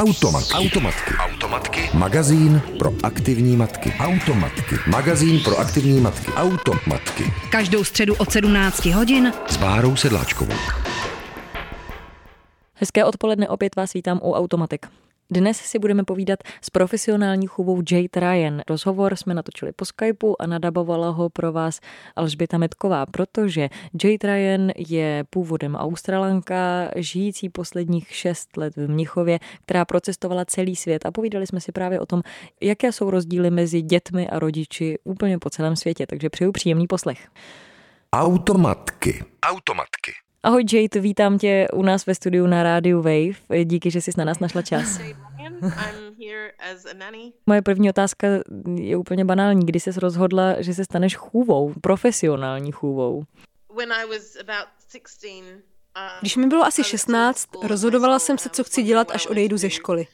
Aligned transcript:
Automat. 0.00 0.44
Automatky. 0.54 1.14
Automatky. 1.14 1.90
Magazín 1.94 2.62
pro 2.78 2.92
aktivní 3.02 3.56
matky. 3.56 3.92
Automatky. 3.98 4.76
Magazín 4.86 5.40
pro 5.40 5.58
aktivní 5.58 6.00
matky. 6.00 6.32
Automatky. 6.32 7.24
Každou 7.50 7.84
středu 7.84 8.14
od 8.18 8.32
17 8.32 8.86
hodin 8.86 9.32
S 9.46 9.56
Bárou 9.56 9.96
Sedláčkovou. 9.96 10.54
Hezké 12.74 13.04
odpoledne, 13.04 13.48
opět 13.48 13.76
vás 13.76 13.92
vítám 13.92 14.20
u 14.22 14.32
Automatik. 14.32 14.86
Dnes 15.32 15.56
si 15.56 15.78
budeme 15.78 16.04
povídat 16.04 16.38
s 16.62 16.70
profesionální 16.70 17.46
chůvou 17.46 17.82
Jade 17.90 18.08
Ryan. 18.30 18.62
Rozhovor 18.68 19.16
jsme 19.16 19.34
natočili 19.34 19.72
po 19.72 19.84
Skypeu 19.84 20.34
a 20.40 20.46
nadabovala 20.46 21.10
ho 21.10 21.30
pro 21.30 21.52
vás 21.52 21.80
Alžběta 22.16 22.58
Metková, 22.58 23.06
protože 23.06 23.68
Jade 24.04 24.34
Ryan 24.34 24.70
je 24.76 25.24
původem 25.30 25.76
Australanka, 25.76 26.90
žijící 26.96 27.48
posledních 27.48 28.08
šest 28.08 28.56
let 28.56 28.76
v 28.76 28.88
Mnichově, 28.88 29.38
která 29.62 29.84
procestovala 29.84 30.44
celý 30.44 30.76
svět 30.76 31.06
a 31.06 31.10
povídali 31.10 31.46
jsme 31.46 31.60
si 31.60 31.72
právě 31.72 32.00
o 32.00 32.06
tom, 32.06 32.22
jaké 32.60 32.92
jsou 32.92 33.10
rozdíly 33.10 33.50
mezi 33.50 33.82
dětmi 33.82 34.28
a 34.28 34.38
rodiči 34.38 34.98
úplně 35.04 35.38
po 35.38 35.50
celém 35.50 35.76
světě, 35.76 36.06
takže 36.06 36.30
přeju 36.30 36.52
příjemný 36.52 36.86
poslech. 36.86 37.28
Automatky. 38.12 39.24
Automatky. 39.42 40.12
Ahoj 40.42 40.64
Jade, 40.72 41.00
vítám 41.00 41.38
tě 41.38 41.68
u 41.72 41.82
nás 41.82 42.06
ve 42.06 42.14
studiu 42.14 42.46
na 42.46 42.62
rádiu 42.62 43.02
Wave. 43.02 43.64
Díky, 43.64 43.90
že 43.90 44.00
jsi 44.00 44.10
na 44.16 44.24
nás 44.24 44.38
našla 44.38 44.62
čas. 44.62 45.00
Moje 47.46 47.62
první 47.62 47.90
otázka 47.90 48.26
je 48.74 48.96
úplně 48.96 49.24
banální. 49.24 49.66
Kdy 49.66 49.80
jsi 49.80 49.90
rozhodla, 49.96 50.62
že 50.62 50.74
se 50.74 50.84
staneš 50.84 51.16
chůvou, 51.16 51.74
profesionální 51.80 52.72
chůvou? 52.72 53.24
When 53.76 53.92
I 53.92 54.06
was 54.06 54.36
about 54.36 54.68
16, 54.92 55.34
uh, 55.36 56.20
Když 56.20 56.36
mi 56.36 56.46
bylo 56.46 56.64
asi 56.64 56.84
16, 56.84 57.48
rozhodovala 57.62 58.18
jsem 58.18 58.38
se, 58.38 58.48
co 58.48 58.64
chci 58.64 58.82
dělat, 58.82 59.10
až 59.10 59.26
odejdu 59.26 59.56
ze 59.56 59.70
školy. 59.70 60.06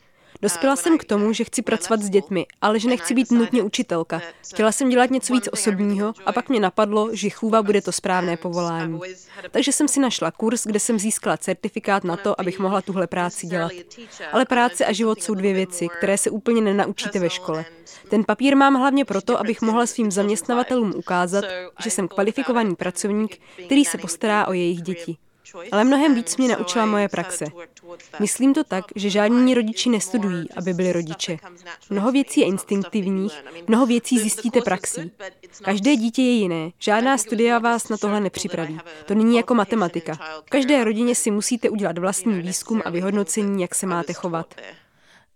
Dospěla 0.42 0.76
jsem 0.76 0.98
k 0.98 1.04
tomu, 1.04 1.32
že 1.32 1.44
chci 1.44 1.62
pracovat 1.62 2.02
s 2.02 2.10
dětmi, 2.10 2.46
ale 2.62 2.80
že 2.80 2.88
nechci 2.88 3.14
být 3.14 3.30
nutně 3.30 3.62
učitelka. 3.62 4.22
Chtěla 4.50 4.72
jsem 4.72 4.88
dělat 4.88 5.10
něco 5.10 5.32
víc 5.32 5.48
osobního 5.52 6.12
a 6.26 6.32
pak 6.32 6.48
mě 6.48 6.60
napadlo, 6.60 7.08
že 7.12 7.30
chůva 7.30 7.62
bude 7.62 7.82
to 7.82 7.92
správné 7.92 8.36
povolání. 8.36 9.00
Takže 9.50 9.72
jsem 9.72 9.88
si 9.88 10.00
našla 10.00 10.30
kurz, 10.30 10.66
kde 10.66 10.80
jsem 10.80 10.98
získala 10.98 11.36
certifikát 11.36 12.04
na 12.04 12.16
to, 12.16 12.40
abych 12.40 12.58
mohla 12.58 12.80
tuhle 12.80 13.06
práci 13.06 13.46
dělat. 13.46 13.72
Ale 14.32 14.44
práce 14.44 14.86
a 14.86 14.92
život 14.92 15.22
jsou 15.22 15.34
dvě 15.34 15.52
věci, 15.52 15.88
které 15.98 16.18
se 16.18 16.30
úplně 16.30 16.60
nenaučíte 16.60 17.18
ve 17.18 17.30
škole. 17.30 17.64
Ten 18.08 18.24
papír 18.24 18.56
mám 18.56 18.74
hlavně 18.74 19.04
proto, 19.04 19.40
abych 19.40 19.62
mohla 19.62 19.86
svým 19.86 20.10
zaměstnavatelům 20.10 20.92
ukázat, 20.96 21.44
že 21.84 21.90
jsem 21.90 22.08
kvalifikovaný 22.08 22.76
pracovník, 22.76 23.40
který 23.66 23.84
se 23.84 23.98
postará 23.98 24.46
o 24.46 24.52
jejich 24.52 24.82
děti. 24.82 25.16
Ale 25.72 25.84
mnohem 25.84 26.14
víc 26.14 26.36
mě 26.36 26.48
naučila 26.48 26.86
moje 26.86 27.08
praxe. 27.08 27.44
Myslím 28.20 28.54
to 28.54 28.64
tak, 28.64 28.84
že 28.96 29.10
žádní 29.10 29.54
rodiči 29.54 29.90
nestudují, 29.90 30.46
aby 30.56 30.74
byli 30.74 30.92
rodiče. 30.92 31.38
Mnoho 31.90 32.12
věcí 32.12 32.40
je 32.40 32.46
instinktivních, 32.46 33.44
mnoho 33.68 33.86
věcí 33.86 34.18
zjistíte 34.18 34.60
praxí. 34.60 35.12
Každé 35.62 35.96
dítě 35.96 36.22
je 36.22 36.32
jiné, 36.32 36.70
žádná 36.78 37.18
studia 37.18 37.58
vás 37.58 37.88
na 37.88 37.96
tohle 37.96 38.20
nepřipraví. 38.20 38.78
To 39.06 39.14
není 39.14 39.36
jako 39.36 39.54
matematika. 39.54 40.14
V 40.46 40.50
každé 40.50 40.84
rodině 40.84 41.14
si 41.14 41.30
musíte 41.30 41.70
udělat 41.70 41.98
vlastní 41.98 42.40
výzkum 42.40 42.82
a 42.84 42.90
vyhodnocení, 42.90 43.62
jak 43.62 43.74
se 43.74 43.86
máte 43.86 44.12
chovat. 44.12 44.54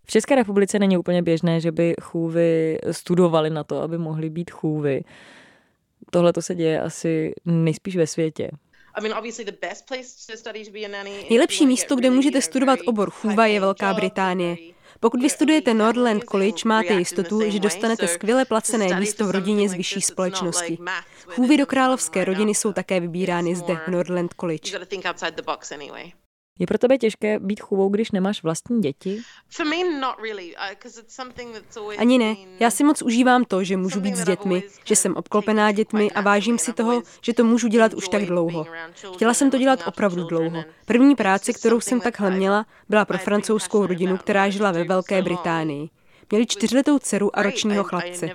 V 0.05 0.11
České 0.11 0.34
republice 0.34 0.78
není 0.78 0.98
úplně 0.98 1.23
běžné, 1.23 1.61
že 1.61 1.73
by 1.73 1.95
chůvy 2.03 2.78
studovali 2.91 3.51
na 3.51 3.65
to, 3.65 3.83
aby 3.83 3.98
mohly 3.98 4.31
být 4.31 4.51
chůvy. 4.51 5.05
Tohle 6.11 6.33
to 6.33 6.43
se 6.43 6.55
děje 6.55 6.81
asi 6.81 7.33
nejspíš 7.45 7.97
ve 7.97 8.06
světě. 8.06 8.51
I 8.98 9.02
mean, 9.02 9.14
obviously 9.14 9.44
the 9.44 9.56
best 9.69 9.86
place 9.86 10.33
to 10.33 10.36
study 10.36 10.64
to 10.64 10.70
be 10.72 10.84
a 10.84 10.88
nanny. 10.88 11.10
is 11.10 11.30
Nejlepší 11.30 11.66
místo, 11.66 11.96
kde 11.96 12.10
můžete 12.10 12.42
studovat 12.42 12.78
obor 12.86 13.10
chůva, 13.10 13.47
je 13.47 13.60
Velká 13.60 13.94
Británie. 13.94 14.56
Pokud 15.00 15.22
vystudujete 15.22 15.74
Northland 15.74 16.24
College, 16.24 16.62
máte 16.66 16.94
jistotu, 16.94 17.50
že 17.50 17.60
dostanete 17.60 18.08
skvěle 18.08 18.44
placené 18.44 19.00
místo 19.00 19.27
v 19.27 19.30
rodině 19.30 19.69
z 19.69 19.74
vyšší 19.74 20.00
společnosti. 20.00 20.78
Chůvy 21.27 21.56
do 21.56 21.66
královské 21.66 22.25
rodiny 22.25 22.54
jsou 22.54 22.72
také 22.72 23.00
vybírány 23.00 23.54
zde 23.54 23.76
v 23.87 23.92
You 23.92 24.28
College. 24.41 24.78
Je 26.60 26.66
pro 26.66 26.78
tebe 26.78 26.98
těžké 26.98 27.38
být 27.38 27.60
chůvou, 27.60 27.88
když 27.88 28.10
nemáš 28.10 28.43
vlastní 28.43 28.81
děti? 28.81 29.21
Always 31.76 31.98
Ani 31.98 32.19
ne. 32.19 32.37
Já 32.60 32.71
si 32.71 32.84
moc 32.84 33.03
užívám 33.03 33.44
to, 33.44 33.65
že 33.65 33.76
můžu 33.76 34.00
být 34.00 34.16
s 34.16 34.25
dětmi, 34.25 34.62
že 34.84 34.97
jsem 34.97 35.16
obklopená 35.16 35.72
dětmi 35.72 36.10
a 36.10 36.21
vážím 36.21 36.59
si 36.59 36.72
toho, 36.72 37.03
že 37.22 37.34
to 37.34 37.44
můžu 37.44 37.69
dělat 37.69 37.94
už 37.94 38.09
tak 38.09 38.26
dlouho. 38.26 38.66
Chtěla 39.15 39.34
jsem 39.34 39.50
to 39.50 39.59
dělat 39.59 39.81
opravdu 39.87 40.25
dlouho. 40.25 40.65
První 40.87 41.15
práce, 41.15 41.53
kterou 41.53 41.81
jsem 41.81 42.00
takhle 42.00 42.31
měla, 42.31 42.66
byla 42.88 43.04
pro 43.04 43.19
francouzskou 43.19 43.87
rodinu, 43.87 44.16
která 44.16 44.48
žila 44.48 44.72
ve 44.72 44.84
Velké 44.84 45.22
Británii. 45.22 45.91
Měli 46.30 46.46
čtyřletou 46.46 46.98
dceru 46.98 47.38
a 47.38 47.42
ročního 47.42 47.84
chlapce. 47.84 48.30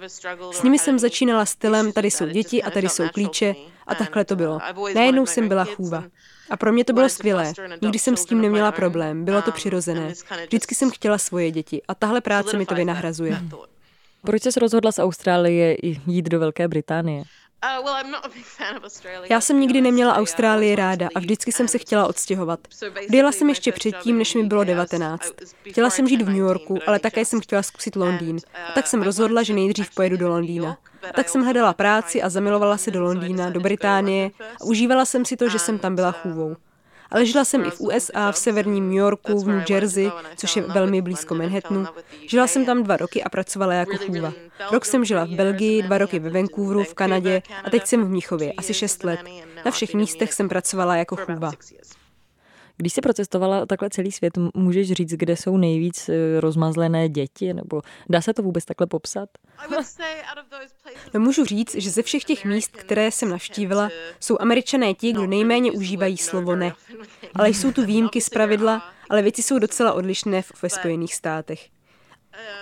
S 0.51 0.63
nimi 0.63 0.79
jsem 0.79 0.99
začínala 0.99 1.45
stylem, 1.45 1.91
tady 1.91 2.11
jsou 2.11 2.27
děti 2.27 2.63
a 2.63 2.71
tady 2.71 2.89
jsou 2.89 3.03
klíče 3.13 3.55
a 3.87 3.95
takhle 3.95 4.25
to 4.25 4.35
bylo. 4.35 4.59
Najednou 4.95 5.25
jsem 5.25 5.47
byla 5.47 5.65
chůva. 5.65 6.03
A 6.49 6.57
pro 6.57 6.73
mě 6.73 6.85
to 6.85 6.93
bylo 6.93 7.09
skvělé. 7.09 7.53
Nikdy 7.81 7.99
jsem 7.99 8.17
s 8.17 8.25
tím 8.25 8.41
neměla 8.41 8.71
problém, 8.71 9.25
bylo 9.25 9.41
to 9.41 9.51
přirozené. 9.51 10.13
Vždycky 10.47 10.75
jsem 10.75 10.91
chtěla 10.91 11.17
svoje 11.17 11.51
děti 11.51 11.81
a 11.87 11.95
tahle 11.95 12.21
práce 12.21 12.57
mi 12.57 12.65
to 12.65 12.75
vynahrazuje. 12.75 13.41
Proč 14.21 14.43
jsi 14.43 14.59
rozhodla 14.59 14.91
z 14.91 14.99
Austrálie 14.99 15.77
jít 16.07 16.29
do 16.29 16.39
Velké 16.39 16.67
Británie? 16.67 17.23
Já 19.29 19.41
jsem 19.41 19.59
nikdy 19.59 19.81
neměla 19.81 20.15
Austrálii 20.15 20.75
ráda 20.75 21.09
a 21.15 21.19
vždycky 21.19 21.51
jsem 21.51 21.67
se 21.67 21.77
chtěla 21.77 22.07
odstěhovat. 22.07 22.59
Odjela 23.07 23.31
jsem 23.31 23.49
ještě 23.49 23.71
předtím, 23.71 24.17
než 24.17 24.35
mi 24.35 24.43
bylo 24.43 24.63
19. 24.63 25.31
Chtěla 25.69 25.89
jsem 25.89 26.07
žít 26.07 26.21
v 26.21 26.29
New 26.29 26.37
Yorku, 26.37 26.79
ale 26.87 26.99
také 26.99 27.25
jsem 27.25 27.41
chtěla 27.41 27.63
zkusit 27.63 27.95
Londýn. 27.95 28.37
A 28.69 28.71
tak 28.71 28.87
jsem 28.87 29.01
rozhodla, 29.01 29.43
že 29.43 29.53
nejdřív 29.53 29.95
pojedu 29.95 30.17
do 30.17 30.29
Londýna. 30.29 30.77
A 31.09 31.13
tak 31.13 31.29
jsem 31.29 31.43
hledala 31.43 31.73
práci 31.73 32.21
a 32.21 32.29
zamilovala 32.29 32.77
se 32.77 32.91
do 32.91 33.03
Londýna, 33.03 33.49
do 33.49 33.59
Británie 33.59 34.31
a 34.61 34.63
užívala 34.63 35.05
jsem 35.05 35.25
si 35.25 35.37
to, 35.37 35.49
že 35.49 35.59
jsem 35.59 35.79
tam 35.79 35.95
byla 35.95 36.11
chůvou. 36.11 36.55
Ale 37.11 37.25
žila 37.25 37.45
jsem 37.45 37.65
i 37.65 37.69
v 37.69 37.81
USA, 37.81 38.31
v 38.31 38.37
severním 38.37 38.89
New 38.89 38.97
Yorku, 38.97 39.39
v 39.39 39.47
New 39.47 39.71
Jersey, 39.71 40.11
což 40.35 40.55
je 40.55 40.61
velmi 40.61 41.01
blízko 41.01 41.35
Manhattanu. 41.35 41.85
Žila 42.27 42.47
jsem 42.47 42.65
tam 42.65 42.83
dva 42.83 42.97
roky 42.97 43.23
a 43.23 43.29
pracovala 43.29 43.73
jako 43.73 43.97
chůva. 43.97 44.33
Rok 44.71 44.85
jsem 44.85 45.05
žila 45.05 45.23
v 45.25 45.29
Belgii, 45.29 45.81
dva 45.81 45.97
roky 45.97 46.19
ve 46.19 46.29
Vancouveru, 46.29 46.83
v 46.83 46.93
Kanadě 46.93 47.41
a 47.63 47.69
teď 47.69 47.87
jsem 47.87 48.03
v 48.05 48.09
Mnichově, 48.09 48.53
asi 48.53 48.73
šest 48.73 49.03
let. 49.03 49.19
Na 49.65 49.71
všech 49.71 49.93
místech 49.93 50.33
jsem 50.33 50.49
pracovala 50.49 50.95
jako 50.95 51.15
chůva. 51.15 51.51
Když 52.77 52.93
jsi 52.93 53.01
procestovala 53.01 53.65
takhle 53.65 53.89
celý 53.89 54.11
svět, 54.11 54.33
můžeš 54.53 54.91
říct, 54.91 55.13
kde 55.13 55.35
jsou 55.35 55.57
nejvíc 55.57 56.09
eh, 56.09 56.39
rozmazlené 56.41 57.09
děti? 57.09 57.53
Nebo 57.53 57.81
dá 58.09 58.21
se 58.21 58.33
to 58.33 58.41
vůbec 58.43 58.65
takhle 58.65 58.87
popsat? 58.87 59.29
No 61.13 61.19
můžu 61.19 61.45
říct, 61.45 61.75
že 61.75 61.89
ze 61.91 62.01
všech 62.01 62.23
těch 62.23 62.45
míst, 62.45 62.71
které 62.75 63.11
jsem 63.11 63.29
navštívila, 63.29 63.89
jsou 64.19 64.37
američané 64.39 64.93
ti, 64.93 65.11
kdo 65.11 65.25
nejméně 65.27 65.71
užívají 65.71 66.17
slovo 66.17 66.55
ne. 66.55 66.73
Ale 67.35 67.49
jsou 67.49 67.71
tu 67.71 67.85
výjimky 67.85 68.21
z 68.21 68.29
pravidla, 68.29 68.89
ale 69.09 69.21
věci 69.21 69.43
jsou 69.43 69.59
docela 69.59 69.93
odlišné 69.93 70.41
v- 70.41 70.51
ve 70.63 70.69
Spojených 70.69 71.15
státech. 71.15 71.74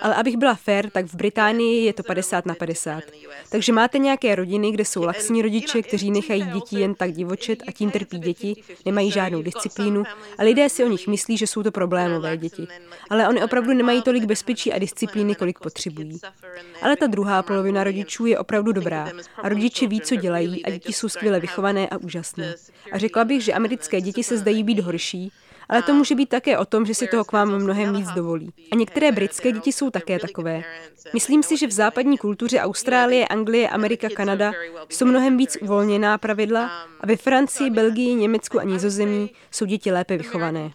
Ale 0.02 0.16
abych 0.16 0.38
byla 0.38 0.56
fair, 0.56 0.90
tak 0.90 1.06
v 1.06 1.16
Británii 1.16 1.86
je 1.86 1.94
to 1.94 2.04
50 2.04 2.46
na 2.46 2.56
50. 2.56 3.04
Takže 3.50 3.74
máte 3.74 3.98
nějaké 3.98 4.36
rodiny, 4.36 4.72
kde 4.72 4.86
jsou 4.86 5.04
laxní 5.04 5.42
rodiče, 5.42 5.82
kteří 5.82 6.12
nechají 6.12 6.44
děti 6.44 6.80
jen 6.80 6.96
tak 6.96 7.12
divočet 7.12 7.64
a 7.68 7.72
tím 7.72 7.92
trpí 7.92 8.20
děti, 8.20 8.64
nemají 8.86 9.12
žádnou 9.12 9.42
disciplínu 9.42 10.04
a 10.38 10.44
lidé 10.44 10.70
si 10.70 10.84
o 10.84 10.88
nich 10.88 11.08
myslí, 11.08 11.38
že 11.38 11.48
jsou 11.48 11.64
to 11.64 11.72
problémové 11.72 12.38
děti. 12.38 12.68
Ale 13.10 13.28
oni 13.28 13.44
opravdu 13.44 13.74
nemají 13.74 14.02
tolik 14.02 14.24
bezpečí 14.24 14.74
a 14.74 14.80
disciplíny, 14.80 15.36
kolik 15.36 15.60
potřebují. 15.60 16.20
Ale 16.82 16.96
ta 16.96 17.08
druhá 17.08 17.44
polovina 17.44 17.84
rodičů 17.84 18.26
je 18.26 18.40
opravdu 18.40 18.72
dobrá 18.72 19.10
a 19.44 19.50
rodiče 19.50 19.88
ví, 19.88 20.02
co 20.02 20.16
dělají 20.16 20.66
a 20.66 20.70
děti 20.70 20.94
jsou 20.94 21.10
skvěle 21.10 21.40
vychované 21.40 21.88
a 21.88 21.98
úžasné. 21.98 22.56
A 22.92 22.98
řekla 22.98 23.26
bych, 23.26 23.42
že 23.42 23.54
americké 23.54 24.02
děti 24.02 24.24
se 24.24 24.38
zdají 24.38 24.64
být 24.64 24.80
horší, 24.80 25.32
ale 25.70 25.82
to 25.82 25.94
může 25.94 26.16
být 26.16 26.30
také 26.30 26.58
o 26.58 26.66
tom, 26.66 26.86
že 26.86 26.94
si 26.94 27.08
toho 27.08 27.24
k 27.26 27.32
vám 27.32 27.60
mnohem 27.60 27.94
víc 27.94 28.08
dovolí. 28.10 28.50
A 28.72 28.76
některé 28.76 29.12
britské 29.12 29.52
děti 29.52 29.72
jsou 29.72 29.90
také 29.90 30.20
takové. 30.20 30.64
Myslím 31.14 31.44
si, 31.44 31.58
že 31.58 31.68
v 31.68 31.72
západní 31.72 32.18
kultuře 32.18 32.60
Austrálie, 32.60 33.28
Anglie, 33.28 33.70
Amerika, 33.70 34.10
Kanada 34.10 34.52
jsou 34.90 35.06
mnohem 35.06 35.38
víc 35.38 35.58
uvolněná 35.62 36.18
pravidla 36.18 36.72
a 37.02 37.08
ve 37.08 37.18
Francii, 37.18 37.70
Belgii, 37.70 38.16
Německu 38.16 38.60
a 38.60 38.64
Nizozemí 38.64 39.30
jsou 39.52 39.66
děti 39.66 39.92
lépe 39.92 40.18
vychované. 40.18 40.72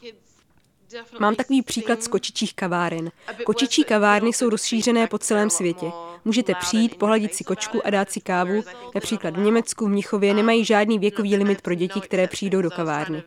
Mám 1.21 1.35
takový 1.35 1.63
příklad 1.63 2.03
z 2.03 2.09
kočičích 2.09 2.55
kaváren. 2.55 3.11
Kočičí 3.45 3.85
kavárny 3.85 4.33
jsou 4.33 4.51
rozšířené 4.51 5.07
po 5.07 5.19
celém 5.19 5.51
světě. 5.51 5.87
Můžete 6.25 6.55
přijít, 6.55 6.99
pohladit 6.99 7.35
si 7.35 7.45
kočku 7.45 7.87
a 7.87 7.91
dát 7.91 8.11
si 8.11 8.21
kávu. 8.21 8.63
Například 8.95 9.37
v 9.37 9.41
Německu, 9.41 9.85
v 9.85 9.89
Mnichově 9.89 10.35
nemají 10.35 10.65
žádný 10.65 10.99
věkový 10.99 11.37
limit 11.37 11.63
pro 11.63 11.75
děti, 11.75 12.01
které 12.01 12.27
přijdou 12.27 12.63
do 12.63 12.71
kavárny. 12.71 13.23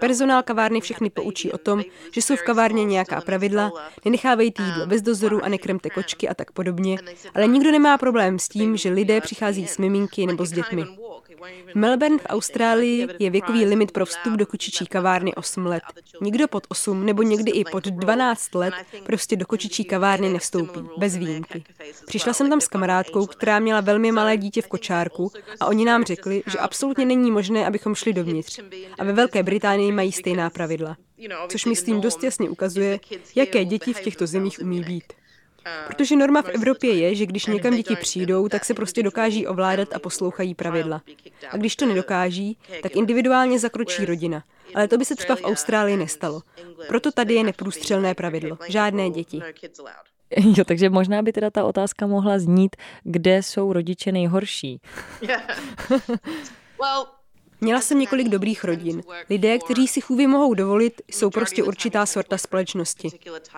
Personál 0.00 0.42
kavárny 0.42 0.80
všechny 0.80 1.10
poučí 1.10 1.52
o 1.52 1.58
tom, 1.58 1.82
že 2.12 2.22
jsou 2.22 2.36
v 2.36 2.42
kavárně 2.42 2.84
nějaká 2.84 3.20
pravidla, 3.20 3.72
nenechávejte 4.04 4.62
jídlo 4.62 4.86
bez 4.86 5.02
dozoru 5.02 5.44
a 5.44 5.48
nekrmte 5.48 5.90
kočky 5.90 6.28
a 6.28 6.34
tak 6.34 6.52
podobně, 6.52 6.98
ale 7.34 7.46
nikdo 7.46 7.72
nemá 7.72 7.98
problém 7.98 8.38
s 8.38 8.48
tím, 8.48 8.76
že 8.76 8.90
lidé 8.90 9.20
přichází 9.20 9.66
s 9.66 9.78
miminky 9.78 10.26
nebo 10.26 10.46
s 10.46 10.52
dětmi. 10.52 10.84
Melbourne 11.74 12.18
v 12.18 12.26
Austrálii 12.26 13.08
je 13.18 13.30
věkový 13.30 13.64
limit 13.64 13.92
pro 13.92 14.06
vstup 14.06 14.32
do 14.32 14.46
kočičí 14.46 14.86
kavárny 14.86 15.34
8 15.34 15.66
let. 15.66 15.82
Nikdo 16.20 16.48
pod 16.48 16.66
8 16.68 17.06
nebo 17.06 17.22
někdy 17.22 17.50
i 17.50 17.64
pod 17.64 17.84
12 17.84 18.54
let 18.54 18.74
prostě 19.06 19.36
do 19.36 19.46
kočičí 19.46 19.84
kavárny 19.84 20.28
nevstoupí, 20.28 20.80
bez 20.98 21.16
výjimky. 21.16 21.64
Přišla 22.06 22.32
jsem 22.32 22.50
tam 22.50 22.60
s 22.60 22.68
kamarádkou, 22.68 23.26
která 23.26 23.58
měla 23.58 23.80
velmi 23.80 24.12
malé 24.12 24.36
dítě 24.36 24.62
v 24.62 24.66
kočárku 24.66 25.32
a 25.60 25.66
oni 25.66 25.84
nám 25.84 26.04
řekli, 26.04 26.42
že 26.46 26.58
absolutně 26.58 27.04
není 27.04 27.30
možné, 27.30 27.66
abychom 27.66 27.94
šli 27.94 28.12
dovnitř. 28.12 28.60
A 28.98 29.04
ve 29.04 29.12
Velké 29.12 29.42
Británii 29.42 29.92
mají 29.92 30.12
stejná 30.12 30.50
pravidla. 30.50 30.96
Což 31.48 31.64
myslím 31.64 32.00
dost 32.00 32.24
jasně 32.24 32.50
ukazuje, 32.50 33.00
jaké 33.34 33.64
děti 33.64 33.92
v 33.92 34.00
těchto 34.00 34.26
zemích 34.26 34.58
umí 34.62 34.80
být. 34.84 35.12
Protože 35.86 36.16
norma 36.16 36.42
v 36.42 36.48
Evropě 36.48 36.94
je, 36.94 37.14
že 37.14 37.26
když 37.26 37.46
někam 37.46 37.76
děti 37.76 37.96
přijdou, 37.96 38.48
tak 38.48 38.64
se 38.64 38.74
prostě 38.74 39.02
dokáží 39.02 39.46
ovládat 39.46 39.88
a 39.94 39.98
poslouchají 39.98 40.54
pravidla. 40.54 41.02
A 41.50 41.56
když 41.56 41.76
to 41.76 41.86
nedokáží, 41.86 42.58
tak 42.82 42.96
individuálně 42.96 43.58
zakročí 43.58 44.04
rodina. 44.04 44.44
Ale 44.74 44.88
to 44.88 44.98
by 44.98 45.04
se 45.04 45.16
třeba 45.16 45.36
v 45.36 45.44
Austrálii 45.44 45.96
nestalo. 45.96 46.42
Proto 46.88 47.12
tady 47.12 47.34
je 47.34 47.44
neprůstřelné 47.44 48.14
pravidlo. 48.14 48.58
Žádné 48.68 49.10
děti. 49.10 49.40
Jo, 50.36 50.64
takže 50.64 50.90
možná 50.90 51.22
by 51.22 51.32
teda 51.32 51.50
ta 51.50 51.64
otázka 51.64 52.06
mohla 52.06 52.38
znít, 52.38 52.76
kde 53.02 53.42
jsou 53.42 53.72
rodiče 53.72 54.12
nejhorší. 54.12 54.80
Měla 57.64 57.80
jsem 57.80 57.98
několik 57.98 58.28
dobrých 58.28 58.64
rodin. 58.64 59.02
Lidé, 59.30 59.58
kteří 59.58 59.88
si 59.88 60.00
chůvy 60.00 60.26
mohou 60.26 60.54
dovolit, 60.54 61.02
jsou 61.10 61.30
prostě 61.30 61.62
určitá 61.62 62.06
sorta 62.06 62.38
společnosti. 62.38 63.08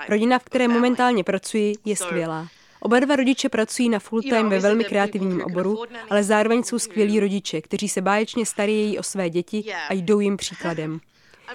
Rodina, 0.08 0.38
v 0.38 0.44
které 0.44 0.68
momentálně 0.68 1.24
pracuji, 1.24 1.74
je 1.84 1.96
skvělá. 1.96 2.48
Oba 2.80 3.00
dva 3.00 3.16
rodiče 3.16 3.48
pracují 3.48 3.88
na 3.88 3.98
full 3.98 4.22
time 4.22 4.48
ve 4.48 4.58
velmi 4.58 4.84
kreativním 4.84 5.42
oboru, 5.42 5.84
ale 6.10 6.24
zároveň 6.24 6.62
jsou 6.62 6.78
skvělí 6.78 7.20
rodiče, 7.20 7.60
kteří 7.60 7.88
se 7.88 8.00
báječně 8.02 8.46
starají 8.46 8.98
o 8.98 9.02
své 9.02 9.30
děti 9.30 9.64
a 9.88 9.92
jdou 9.92 10.20
jim 10.20 10.36
příkladem. 10.36 11.00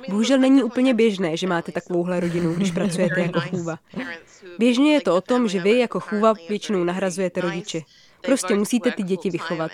Bohužel 0.09 0.37
není 0.37 0.63
úplně 0.63 0.93
běžné, 0.93 1.37
že 1.37 1.47
máte 1.47 1.71
takovouhle 1.71 2.19
rodinu, 2.19 2.53
když 2.53 2.71
pracujete 2.71 3.21
jako 3.21 3.39
chůva. 3.41 3.79
Běžně 4.59 4.93
je 4.93 5.01
to 5.01 5.15
o 5.15 5.21
tom, 5.21 5.47
že 5.47 5.61
vy 5.61 5.79
jako 5.79 5.99
chůva 5.99 6.33
většinou 6.49 6.83
nahrazujete 6.83 7.41
rodiče. 7.41 7.81
Prostě 8.25 8.55
musíte 8.55 8.91
ty 8.91 9.03
děti 9.03 9.29
vychovat, 9.29 9.71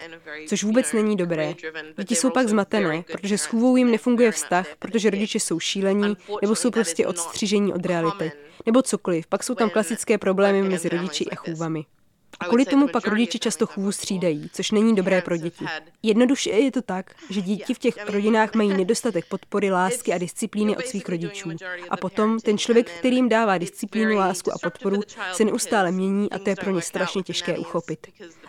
což 0.48 0.64
vůbec 0.64 0.94
není 0.94 1.16
dobré. 1.16 1.54
Děti 1.98 2.16
jsou 2.16 2.30
pak 2.30 2.48
zmatené, 2.48 3.04
protože 3.12 3.38
s 3.38 3.46
chůvou 3.46 3.76
jim 3.76 3.92
nefunguje 3.92 4.32
vztah, 4.32 4.68
protože 4.80 5.10
rodiče 5.10 5.40
jsou 5.40 5.60
šílení 5.60 6.18
nebo 6.42 6.56
jsou 6.56 6.72
prostě 6.72 7.08
odstřižení 7.08 7.74
od 7.74 7.86
reality. 7.86 8.32
Nebo 8.66 8.82
cokoliv, 8.82 9.28
pak 9.28 9.44
jsou 9.44 9.56
tam 9.56 9.70
klasické 9.70 10.18
problémy 10.18 10.62
mezi 10.62 10.90
rodiči 10.90 11.26
a 11.26 11.36
chůvami. 11.36 11.86
A 12.40 12.46
kvůli 12.46 12.66
tomu 12.66 12.88
pak 12.88 13.08
rodiče 13.08 13.40
často 13.40 13.66
chůvu 13.66 13.92
střídají, 13.92 14.50
což 14.54 14.72
není 14.72 14.96
dobré 14.96 15.22
pro 15.22 15.38
děti. 15.38 15.66
Jednoduše 16.04 16.50
je 16.50 16.72
to 16.72 16.82
tak, 16.82 17.16
že 17.30 17.42
děti 17.42 17.74
v 17.74 17.80
těch 17.80 18.10
rodinách 18.10 18.54
mají 18.54 18.70
nedostatek 18.78 19.26
podpory, 19.26 19.72
lásky 19.72 20.14
a 20.14 20.18
disciplíny 20.18 20.78
od 20.78 20.86
svých 20.88 21.10
rodičů. 21.10 21.50
A 21.90 21.98
potom 21.98 22.40
ten 22.40 22.58
člověk, 22.58 22.92
který 22.92 23.16
jim 23.16 23.30
dává 23.30 23.58
disciplínu, 23.58 24.16
lásku 24.16 24.52
a 24.52 24.58
podporu, 24.64 25.02
se 25.34 25.46
neustále 25.46 25.92
mění 25.92 26.32
a 26.32 26.40
to 26.40 26.50
je 26.50 26.56
pro 26.56 26.72
ně 26.72 26.82
strašně 26.82 27.24
těžké 27.24 27.58
uchopit. 27.58 28.08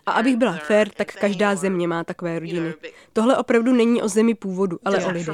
A 0.08 0.10
abych 0.10 0.36
byla 0.36 0.52
fér, 0.52 0.88
tak 0.88 1.14
každá 1.14 1.54
země 1.54 1.88
má 1.88 2.04
takové 2.04 2.38
rodiny. 2.38 2.74
Tohle 3.12 3.36
opravdu 3.36 3.72
není 3.72 4.02
o 4.02 4.08
zemi 4.08 4.34
původu, 4.34 4.78
ale 4.84 5.04
o 5.04 5.10
lidech. 5.10 5.28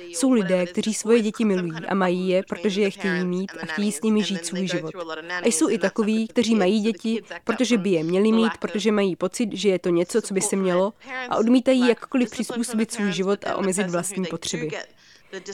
Jsou 0.00 0.32
lidé, 0.32 0.66
kteří 0.66 0.94
svoje 0.94 1.20
děti 1.20 1.44
milují 1.44 1.72
a 1.88 1.94
mají 1.94 2.28
je, 2.28 2.42
protože 2.48 2.80
je 2.80 2.90
chtějí 2.90 3.24
mít 3.24 3.50
a 3.62 3.66
chtějí 3.66 3.92
s 3.92 4.02
nimi 4.02 4.22
žít 4.22 4.46
svůj 4.46 4.68
život. 4.68 4.94
A 5.42 5.46
jsou 5.46 5.70
i 5.70 5.78
takoví, 5.78 6.28
kteří 6.28 6.54
mají 6.54 6.80
děti, 6.80 7.22
protože 7.44 7.78
by 7.78 7.90
je 7.90 8.04
měli 8.04 8.32
mít, 8.32 8.52
protože 8.60 8.92
mají 8.92 9.16
pocit, 9.16 9.48
že 9.52 9.68
je 9.68 9.78
to 9.78 9.88
něco, 9.88 10.22
co 10.22 10.34
by 10.34 10.40
se 10.40 10.56
mělo 10.56 10.92
a 11.28 11.36
odmítají 11.36 11.88
jakkoliv 11.88 12.30
přizpůsobit 12.30 12.92
svůj 12.92 13.12
život 13.12 13.46
a 13.46 13.56
omezit 13.56 13.90
vlastní 13.90 14.24
potřeby. 14.26 14.70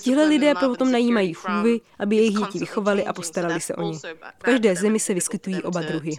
Tihle 0.00 0.24
lidé 0.24 0.54
potom 0.54 0.92
najímají 0.92 1.32
chůvy, 1.32 1.80
aby 1.98 2.16
jejich 2.16 2.34
děti 2.34 2.58
vychovali 2.58 3.04
a 3.04 3.12
postarali 3.12 3.60
se 3.60 3.74
o 3.74 3.82
ně. 3.82 3.98
V 4.38 4.42
každé 4.42 4.76
zemi 4.76 5.00
se 5.00 5.14
vyskytují 5.14 5.62
oba 5.62 5.82
druhy. 5.82 6.10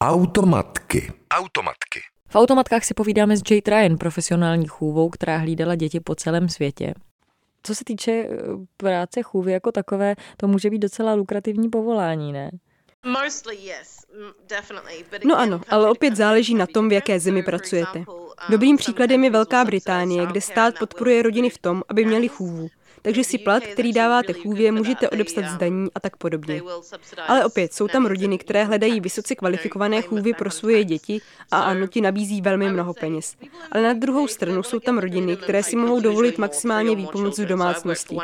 Automatky. 0.00 1.12
Automatky. 1.30 2.00
V 2.28 2.36
automatkách 2.36 2.84
si 2.84 2.94
povídáme 2.94 3.36
s 3.36 3.42
Jade 3.50 3.70
Ryan, 3.70 3.98
profesionální 3.98 4.66
chůvou, 4.66 5.08
která 5.08 5.36
hlídala 5.36 5.74
děti 5.74 6.00
po 6.00 6.14
celém 6.14 6.48
světě. 6.48 6.94
Co 7.62 7.74
se 7.74 7.84
týče 7.84 8.12
eh, 8.12 8.28
práce 8.76 9.22
chůvy 9.22 9.52
jako 9.52 9.72
takové, 9.72 10.14
to 10.36 10.48
může 10.48 10.70
být 10.70 10.78
docela 10.78 11.14
lukrativní 11.14 11.68
povolání, 11.68 12.32
ne? 12.32 12.50
No 15.24 15.38
ano, 15.38 15.60
ale 15.68 15.90
opět 15.90 16.16
záleží 16.16 16.54
na 16.54 16.66
tom, 16.66 16.88
v 16.88 16.92
jaké 16.92 17.20
zemi 17.20 17.42
pracujete. 17.42 18.04
Dobrým 18.48 18.76
příkladem 18.76 19.24
je 19.24 19.30
Velká 19.30 19.64
Británie, 19.64 20.26
kde 20.26 20.40
stát 20.40 20.78
podporuje 20.78 21.22
rodiny 21.22 21.50
v 21.50 21.58
tom, 21.58 21.82
aby 21.88 22.04
měli 22.04 22.28
chůvu 22.28 22.68
takže 23.06 23.24
si 23.24 23.38
plat, 23.38 23.62
který 23.62 23.92
dáváte 23.92 24.32
chůvě, 24.32 24.72
můžete 24.72 25.10
odepsat 25.10 25.44
zdaní 25.44 25.88
a 25.94 26.00
tak 26.00 26.16
podobně. 26.16 26.62
Ale 27.28 27.44
opět, 27.44 27.74
jsou 27.74 27.88
tam 27.88 28.06
rodiny, 28.06 28.38
které 28.38 28.64
hledají 28.64 29.00
vysoce 29.00 29.34
kvalifikované 29.34 30.02
chůvy 30.02 30.32
pro 30.34 30.50
svoje 30.50 30.84
děti 30.84 31.20
a 31.50 31.60
ano, 31.60 31.86
ti 31.86 32.00
nabízí 32.00 32.40
velmi 32.40 32.70
mnoho 32.70 32.94
peněz. 32.94 33.36
Ale 33.72 33.82
na 33.82 33.92
druhou 33.92 34.28
stranu 34.28 34.62
jsou 34.62 34.80
tam 34.80 34.98
rodiny, 34.98 35.36
které 35.36 35.62
si 35.62 35.76
mohou 35.76 36.00
dovolit 36.00 36.38
maximálně 36.38 36.96
výpomoc 36.96 37.38
v 37.38 37.46
domácnosti. 37.46 38.16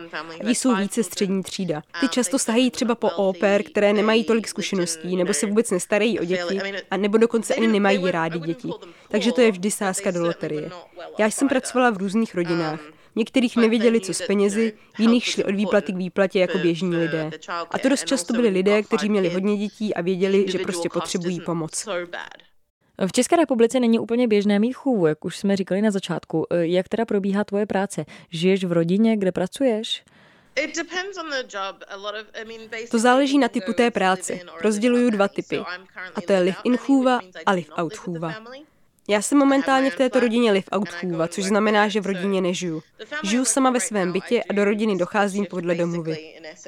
A 0.44 0.50
jsou 0.50 0.76
více 0.76 1.02
střední 1.02 1.42
třída. 1.42 1.82
Ty 2.00 2.08
často 2.08 2.38
sahají 2.38 2.70
třeba 2.70 2.94
po 2.94 3.10
oper, 3.10 3.62
které 3.62 3.92
nemají 3.92 4.24
tolik 4.24 4.48
zkušeností, 4.48 5.16
nebo 5.16 5.34
se 5.34 5.46
vůbec 5.46 5.70
nestarají 5.70 6.20
o 6.20 6.24
děti, 6.24 6.60
a 6.90 6.96
nebo 6.96 7.18
dokonce 7.18 7.54
ani 7.54 7.66
nemají 7.66 8.10
rádi 8.10 8.38
děti. 8.38 8.70
Takže 9.08 9.32
to 9.32 9.40
je 9.40 9.50
vždy 9.52 9.70
sázka 9.70 10.10
do 10.10 10.22
loterie. 10.22 10.70
Já 11.18 11.26
jsem 11.26 11.48
pracovala 11.48 11.90
v 11.90 11.96
různých 11.96 12.34
rodinách. 12.34 12.80
Některých 13.16 13.56
nevěděli, 13.56 14.00
co 14.00 14.14
s 14.14 14.26
penězi, 14.26 14.72
jiných 14.98 15.24
šli 15.24 15.44
od 15.44 15.54
výplaty 15.54 15.92
k 15.92 15.96
výplatě 15.96 16.38
jako 16.38 16.58
běžní 16.58 16.96
lidé. 16.96 17.30
A 17.70 17.78
to 17.78 17.88
dost 17.88 18.06
často 18.06 18.32
byli 18.32 18.48
lidé, 18.48 18.82
kteří 18.82 19.08
měli 19.08 19.28
hodně 19.28 19.56
dětí 19.56 19.94
a 19.94 20.00
věděli, 20.00 20.44
že 20.48 20.58
prostě 20.58 20.88
potřebují 20.88 21.40
pomoc. 21.40 21.88
V 23.06 23.12
České 23.12 23.36
republice 23.36 23.80
není 23.80 23.98
úplně 23.98 24.28
běžné 24.28 24.58
mít 24.58 24.72
chůvu, 24.72 25.06
jak 25.06 25.24
už 25.24 25.36
jsme 25.36 25.56
říkali 25.56 25.82
na 25.82 25.90
začátku. 25.90 26.46
Jak 26.60 26.88
teda 26.88 27.04
probíhá 27.04 27.44
tvoje 27.44 27.66
práce? 27.66 28.04
Žiješ 28.30 28.64
v 28.64 28.72
rodině, 28.72 29.16
kde 29.16 29.32
pracuješ? 29.32 30.04
To 32.90 32.98
záleží 32.98 33.38
na 33.38 33.48
typu 33.48 33.72
té 33.72 33.90
práce. 33.90 34.38
Rozděluju 34.60 35.10
dva 35.10 35.28
typy. 35.28 35.58
A 36.14 36.20
to 36.26 36.32
je 36.32 36.38
live-in 36.38 36.76
chůva 36.76 37.20
a 37.46 37.52
live-out 37.52 37.96
chůva. 37.96 38.34
Já 39.08 39.22
jsem 39.22 39.38
momentálně 39.38 39.90
v 39.90 39.96
této 39.96 40.20
rodině 40.20 40.52
live 40.52 40.66
out 40.72 40.88
chůva, 40.88 41.28
což 41.28 41.44
znamená, 41.44 41.88
že 41.88 42.00
v 42.00 42.06
rodině 42.06 42.40
nežiju. 42.40 42.82
Žiju 43.22 43.44
sama 43.44 43.70
ve 43.70 43.80
svém 43.80 44.12
bytě 44.12 44.42
a 44.50 44.52
do 44.52 44.64
rodiny 44.64 44.96
docházím 44.96 45.46
podle 45.50 45.74
domluvy. 45.74 46.16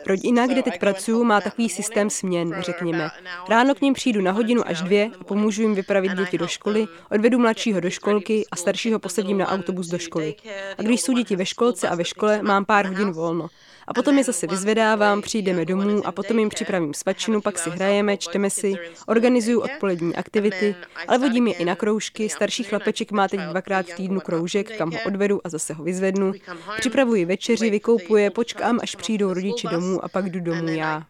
Rodina, 0.07 0.47
kde 0.47 0.63
teď 0.63 0.81
pracuju, 0.81 1.25
má 1.25 1.41
takový 1.41 1.69
systém 1.69 2.11
směn, 2.11 2.55
řekněme. 2.59 3.11
Ráno 3.49 3.75
k 3.75 3.81
ním 3.81 3.95
přijdu 3.95 4.21
na 4.21 4.33
hodinu 4.33 4.69
až 4.69 4.83
dvě 4.83 5.11
a 5.21 5.25
pomůžu 5.25 5.63
jim 5.63 5.75
vypravit 5.75 6.13
děti 6.13 6.39
do 6.39 6.47
školy, 6.47 6.87
odvedu 7.11 7.39
mladšího 7.39 7.81
do 7.81 7.91
školky 7.91 8.45
a 8.51 8.57
staršího 8.57 8.99
posadím 8.99 9.39
na 9.39 9.49
autobus 9.49 9.87
do 9.87 9.99
školy. 9.99 10.35
A 10.79 10.83
když 10.83 11.01
jsou 11.01 11.13
děti 11.13 11.37
ve 11.37 11.47
školce 11.47 11.89
a 11.89 11.95
ve 11.95 12.05
škole, 12.05 12.43
mám 12.43 12.65
pár 12.65 12.87
hodin 12.87 13.13
volno. 13.13 13.49
A 13.87 13.95
potom 13.95 14.19
je 14.19 14.25
zase 14.25 14.47
vyzvedávám, 14.47 15.23
přijdeme 15.23 15.65
domů 15.65 16.07
a 16.07 16.13
potom 16.13 16.39
jim 16.39 16.49
připravím 16.49 16.95
svačinu, 16.95 17.41
pak 17.41 17.59
si 17.59 17.71
hrajeme, 17.71 18.17
čteme 18.17 18.51
si, 18.51 18.75
organizuju 19.07 19.61
odpolední 19.61 20.17
aktivity, 20.17 20.75
ale 21.09 21.19
vodím 21.19 21.47
je 21.47 21.55
i 21.55 21.65
na 21.65 21.77
kroužky. 21.77 22.29
Starší 22.29 22.65
chlapeček 22.65 23.13
má 23.13 23.29
teď 23.29 23.41
dvakrát 23.41 23.87
v 23.87 23.95
týdnu 23.95 24.21
kroužek, 24.21 24.79
kam 24.79 24.93
ho 24.93 24.99
odvedu 25.07 25.41
a 25.45 25.49
zase 25.49 25.75
ho 25.75 25.85
vyzvednu. 25.85 26.33
Připravuji 26.79 27.25
večeři, 27.25 27.71
vykoupuje, 27.71 28.31
počkám, 28.31 28.79
až 28.83 28.95
přijdou 28.95 29.33
rodiče 29.33 29.69
domů 29.69 30.05
a 30.05 30.09
pak 30.09 30.31
jdu 30.31 30.41
domů 30.41 30.69
já. 30.69 31.07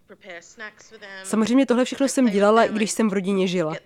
Samozřejmě 1.25 1.67
tohle 1.67 1.85
všechno 1.85 2.09
jsem 2.09 2.27
dělala, 2.27 2.65
i 2.65 2.73
když 2.73 2.91
jsem 2.91 3.11
v 3.11 3.13
rodině 3.13 3.47
žila. 3.47 3.77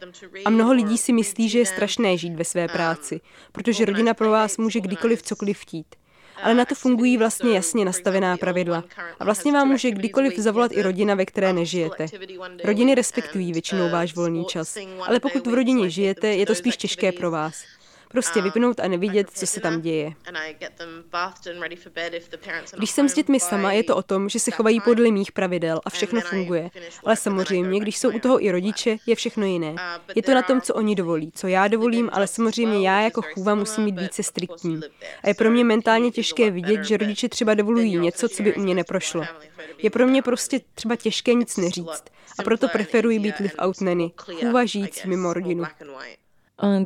A 0.45 0.51
mnoho 0.51 0.73
lidí 0.73 0.99
si 0.99 1.13
myslí, 1.13 1.49
že 1.49 1.59
je 1.59 1.67
strašné 1.67 2.17
žít 2.17 2.35
ve 2.35 2.45
své 2.45 2.69
práci, 2.69 3.21
protože 3.53 3.85
rodina 3.85 4.15
pro 4.15 4.31
vás 4.31 4.59
může 4.59 4.81
kdykoliv 4.81 5.23
cokoliv 5.23 5.59
chtít 5.59 5.87
ale 6.43 6.55
na 6.55 6.65
to 6.65 6.75
fungují 6.75 7.19
vlastně 7.19 7.55
jasně 7.55 7.85
nastavená 7.85 8.37
pravidla. 8.37 8.85
A 9.21 9.25
vlastně 9.25 9.53
vám 9.53 9.69
může 9.69 9.91
kdykoliv 9.91 10.39
zavolat 10.39 10.73
i 10.73 10.83
rodina, 10.83 11.15
ve 11.15 11.27
které 11.27 11.53
nežijete. 11.53 12.07
Rodiny 12.65 12.95
respektují 12.95 13.53
většinou 13.53 13.91
váš 13.91 14.15
volný 14.15 14.45
čas, 14.45 14.77
ale 15.07 15.21
pokud 15.21 15.47
v 15.47 15.55
rodině 15.55 15.91
žijete, 15.91 16.29
je 16.29 16.47
to 16.47 16.55
spíš 16.55 16.77
těžké 16.77 17.13
pro 17.13 17.31
vás. 17.31 17.78
Prostě 18.09 18.43
vypnout 18.43 18.81
a 18.81 18.89
nevidět, 18.89 19.31
co 19.31 19.47
se 19.47 19.61
tam 19.61 19.81
děje. 19.81 20.13
Když 22.77 22.91
jsem 22.91 23.09
s 23.09 23.15
dětmi 23.15 23.41
sama, 23.41 23.73
je 23.73 23.85
to 23.85 23.97
o 23.97 24.03
tom, 24.03 24.29
že 24.29 24.39
se 24.39 24.51
chovají 24.51 24.81
podle 24.81 25.11
mých 25.11 25.33
pravidel 25.33 25.81
a 25.85 25.91
všechno 25.91 26.21
funguje. 26.21 26.71
Ale 27.05 27.17
samozřejmě, 27.17 27.81
když 27.81 27.99
jsou 27.99 28.11
u 28.11 28.19
toho 28.19 28.45
i 28.45 28.51
rodiče, 28.51 28.97
je 29.07 29.15
všechno 29.15 29.47
jiné. 29.47 29.75
Je 30.15 30.23
to 30.23 30.35
na 30.35 30.43
tom, 30.43 30.61
co 30.61 30.75
oni 30.75 30.95
dovolí, 30.95 31.33
co 31.35 31.47
já 31.47 31.69
dovolím, 31.69 32.11
ale 32.13 32.27
samozřejmě 32.27 32.89
já 32.89 33.01
jako 33.01 33.23
chůva 33.23 33.55
musím 33.55 33.85
být 33.85 34.01
více 34.01 34.23
striktní. 34.23 34.81
A 35.23 35.29
je 35.29 35.35
pro 35.35 35.51
mě 35.51 35.65
mentálně 35.65 36.11
těžké 36.11 36.51
vidět, 36.51 36.85
že 36.85 36.97
rodiče 36.97 37.29
třeba 37.29 37.55
dovolují 37.55 37.97
něco, 37.97 38.29
co 38.29 38.43
by 38.43 38.55
u 38.55 38.61
mě 38.61 38.75
neprošlo. 38.75 39.25
Je 39.79 39.91
pro 39.91 40.07
mě 40.07 40.23
prostě 40.23 40.61
třeba 40.75 40.97
těžké 40.97 41.35
nic 41.35 41.57
neříct. 41.57 42.11
A 42.39 42.43
proto 42.43 42.69
preferuji 42.69 43.19
být 43.19 43.39
live 43.39 43.57
out 43.59 43.81
nanny, 43.81 44.13
chůva 44.17 44.65
žít 44.65 45.05
mimo 45.05 45.33
rodinu. 45.33 45.65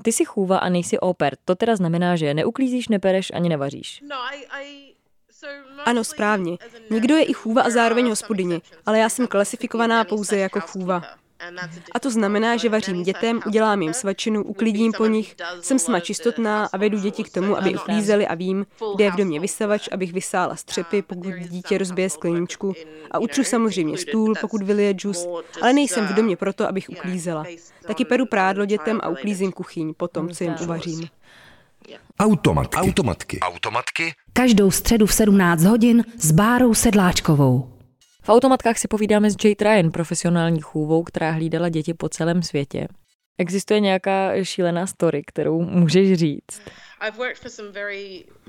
Ty 0.02 0.12
jsi 0.12 0.24
chůva 0.24 0.58
a 0.58 0.68
nejsi 0.68 0.98
oper. 0.98 1.36
To 1.44 1.54
teda 1.54 1.76
znamená, 1.76 2.16
že 2.16 2.34
neuklízíš, 2.34 2.88
nepereš 2.88 3.32
ani 3.34 3.48
nevaříš. 3.48 4.02
No, 4.08 4.16
ano, 5.84 6.04
správně. 6.04 6.58
Někdo 6.90 7.16
je 7.16 7.24
i 7.24 7.32
chůva 7.32 7.62
a 7.62 7.70
zároveň 7.70 8.08
hospodyně, 8.08 8.60
ale 8.86 8.98
já 8.98 9.08
jsem 9.08 9.26
klasifikovaná 9.26 10.04
pouze 10.04 10.38
jako 10.38 10.60
chůva. 10.60 11.02
A 11.92 11.98
to 12.00 12.10
znamená, 12.10 12.56
že 12.56 12.68
vařím 12.68 13.02
dětem, 13.02 13.40
udělám 13.46 13.82
jim 13.82 13.92
svačinu, 13.92 14.44
uklidím 14.44 14.92
po 14.92 15.06
nich, 15.06 15.36
jsem 15.60 15.78
sama 15.78 16.00
čistotná 16.00 16.68
a 16.72 16.76
vedu 16.76 16.98
děti 16.98 17.24
k 17.24 17.30
tomu, 17.30 17.56
aby 17.56 17.74
uklízeli 17.74 18.26
a 18.26 18.34
vím, 18.34 18.66
kde 18.96 19.04
je 19.04 19.10
v 19.10 19.16
domě 19.16 19.40
vysavač, 19.40 19.88
abych 19.92 20.12
vysála 20.12 20.56
střepy, 20.56 21.02
pokud 21.02 21.34
dítě 21.34 21.78
rozbije 21.78 22.10
skleničku. 22.10 22.74
A 23.10 23.18
utřu 23.18 23.44
samozřejmě 23.44 23.98
stůl, 23.98 24.34
pokud 24.40 24.62
vylije 24.62 24.92
džus, 24.92 25.28
ale 25.62 25.72
nejsem 25.72 26.06
v 26.06 26.14
domě 26.14 26.36
proto, 26.36 26.68
abych 26.68 26.88
uklízela. 26.88 27.44
Taky 27.86 28.04
peru 28.04 28.26
prádlo 28.26 28.64
dětem 28.64 29.00
a 29.02 29.08
uklízím 29.08 29.52
kuchyň 29.52 29.94
potom, 29.94 30.28
co 30.28 30.44
jim 30.44 30.54
uvařím. 30.62 31.08
Automatky. 32.20 32.76
Automatky. 32.76 33.40
Automatky. 33.40 34.14
Každou 34.32 34.70
středu 34.70 35.06
v 35.06 35.14
17 35.14 35.64
hodin 35.64 36.04
s 36.18 36.32
Bárou 36.32 36.74
Sedláčkovou. 36.74 37.71
V 38.24 38.28
automatkách 38.28 38.78
si 38.78 38.88
povídáme 38.88 39.30
s 39.30 39.36
Jade 39.44 39.64
Ryan, 39.70 39.90
profesionální 39.90 40.60
chůvou, 40.60 41.02
která 41.02 41.30
hlídala 41.30 41.68
děti 41.68 41.94
po 41.94 42.08
celém 42.08 42.42
světě. 42.42 42.88
Existuje 43.38 43.80
nějaká 43.80 44.44
šílená 44.44 44.86
story, 44.86 45.22
kterou 45.26 45.60
můžeš 45.62 46.18
říct? 46.18 46.62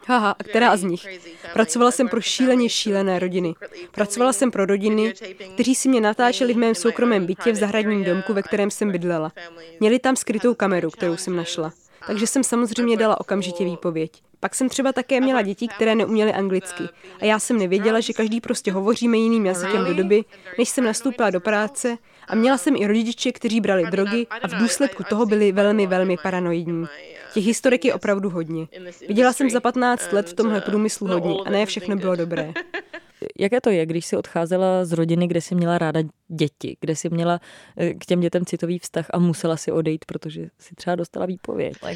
Haha, 0.08 0.32
a 0.32 0.44
která 0.44 0.78
z 0.78 0.84
nich? 0.84 1.08
Pracovala 1.54 1.92
jsem 1.92 2.10
pro 2.10 2.22
šíleně 2.22 2.70
šílené 2.70 3.20
rodiny. 3.20 3.54
Pracovala 3.92 4.34
jsem 4.34 4.52
pro 4.52 4.66
rodiny, 4.66 5.14
kteří 5.54 5.76
si 5.76 5.90
mě 5.90 6.02
natáčeli 6.02 6.54
v 6.54 6.58
mém 6.58 6.76
soukromém 6.76 7.26
bytě 7.26 7.52
v 7.52 7.56
zahradním 7.56 8.04
domku, 8.04 8.34
ve 8.34 8.44
kterém 8.44 8.72
jsem 8.72 8.92
bydlela. 8.92 9.32
Měli 9.80 10.00
tam 10.00 10.16
skrytou 10.16 10.54
kameru, 10.54 10.90
kterou 10.90 11.18
jsem 11.18 11.36
našla 11.36 11.74
takže 12.08 12.28
jsem 12.28 12.44
samozřejmě 12.44 12.98
dala 12.98 13.20
okamžitě 13.20 13.66
výpověď. 13.66 14.12
Pak 14.44 14.56
jsem 14.56 14.70
třeba 14.70 14.94
také 14.94 15.22
měla 15.22 15.42
děti, 15.42 15.68
které 15.68 15.96
neuměly 15.96 16.34
anglicky. 16.34 16.84
A 17.22 17.26
já 17.26 17.40
jsem 17.40 17.58
nevěděla, 17.58 18.00
že 18.00 18.14
každý 18.14 18.42
prostě 18.42 18.72
hovoříme 18.72 19.18
jiným 19.18 19.46
jazykem 19.46 19.86
do 19.86 19.94
doby, 19.94 20.24
než 20.58 20.70
jsem 20.70 20.84
nastoupila 20.84 21.30
do 21.30 21.40
práce. 21.40 21.98
A 22.28 22.36
měla 22.36 22.58
jsem 22.58 22.76
i 22.76 22.88
rodiče, 22.88 23.32
kteří 23.32 23.62
brali 23.62 23.86
drogy 23.92 24.28
a 24.42 24.48
v 24.48 24.56
důsledku 24.60 25.04
toho 25.04 25.26
byli 25.26 25.52
velmi, 25.52 25.88
velmi 25.88 26.18
paranoidní. 26.24 26.86
Těch 27.34 27.46
historik 27.46 27.86
je 27.86 27.94
opravdu 27.94 28.30
hodně. 28.30 28.68
Viděla 29.08 29.34
jsem 29.34 29.50
za 29.50 29.60
15 29.60 30.14
let 30.14 30.30
v 30.30 30.34
tomhle 30.34 30.62
průmyslu 30.62 31.08
hodně 31.08 31.36
a 31.46 31.50
ne 31.50 31.66
všechno 31.66 31.96
bylo 31.96 32.16
dobré. 32.16 32.54
Jaké 33.40 33.62
to 33.62 33.70
je, 33.70 33.86
když 33.86 34.06
jsi 34.06 34.18
odcházela 34.18 34.86
z 34.86 34.92
rodiny, 34.92 35.28
kde 35.28 35.42
jsi 35.42 35.56
měla 35.56 35.78
ráda 35.78 36.00
děti, 36.36 36.78
kde 36.80 36.96
jsi 36.96 37.10
měla 37.10 37.40
eh, 37.78 37.94
k 37.94 38.06
těm 38.06 38.20
dětem 38.20 38.46
citový 38.46 38.80
vztah 38.80 39.06
a 39.14 39.20
musela 39.20 39.58
si 39.58 39.72
odejít, 39.72 40.06
protože 40.06 40.48
si 40.60 40.76
třeba 40.76 40.96
dostala 40.96 41.26
výpověď? 41.26 41.74
Uh, 41.84 41.90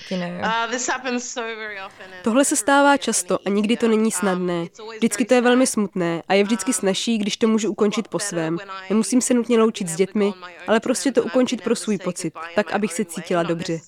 Tohle 2.24 2.46
se 2.46 2.56
stává 2.56 2.98
často 2.98 3.40
a 3.46 3.50
nikdy 3.50 3.78
to 3.78 3.88
není 3.88 4.12
snadné. 4.12 4.66
Vždycky 4.98 5.26
to 5.26 5.34
je 5.34 5.42
velmi 5.42 5.68
smutné 5.68 6.24
a 6.28 6.34
je 6.34 6.44
vždycky 6.44 6.74
snažší, 6.74 7.18
když 7.18 7.38
to 7.38 7.48
můžu 7.48 7.72
ukončit 7.72 8.08
po 8.08 8.20
svém. 8.20 8.58
Nemusím 8.90 9.22
se 9.22 9.34
nutně 9.34 9.60
loučit 9.60 9.90
s 9.90 9.96
dětmi, 9.96 10.34
ale 10.68 10.80
prostě 10.80 11.12
to 11.12 11.24
ukončit 11.24 11.62
pro 11.62 11.76
svůj 11.76 11.98
pocit, 11.98 12.34
tak, 12.56 12.72
abych 12.72 12.94
se 12.94 13.06
cítila 13.06 13.44
dobře. 13.44 13.80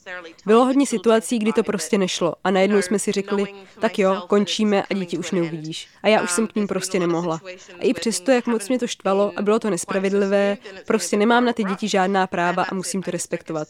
Bylo 0.45 0.65
hodně 0.65 0.85
situací, 0.85 1.39
kdy 1.39 1.53
to 1.53 1.63
prostě 1.63 1.97
nešlo 1.97 2.33
a 2.43 2.51
najednou 2.51 2.81
jsme 2.81 2.99
si 2.99 3.11
řekli, 3.11 3.45
tak 3.79 3.99
jo, 3.99 4.23
končíme 4.27 4.83
a 4.83 4.93
děti 4.93 5.17
už 5.17 5.31
neuvidíš. 5.31 5.87
A 6.03 6.07
já 6.07 6.21
už 6.21 6.31
jsem 6.31 6.47
k 6.47 6.55
ním 6.55 6.67
prostě 6.67 6.99
nemohla. 6.99 7.41
A 7.79 7.83
i 7.83 7.93
přesto, 7.93 8.31
jak 8.31 8.47
moc 8.47 8.69
mě 8.69 8.79
to 8.79 8.87
štvalo 8.87 9.33
a 9.35 9.41
bylo 9.41 9.59
to 9.59 9.69
nespravedlivé, 9.69 10.38
prostě 10.87 11.17
nemám 11.17 11.45
na 11.45 11.53
ty 11.53 11.63
děti 11.63 11.87
žádná 11.87 12.27
práva 12.27 12.63
a 12.63 12.75
musím 12.75 13.03
to 13.03 13.11
respektovat. 13.11 13.67